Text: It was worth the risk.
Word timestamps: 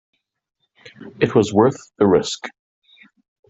It 1.19 1.35
was 1.35 1.53
worth 1.53 1.77
the 1.99 2.07
risk. 2.07 2.47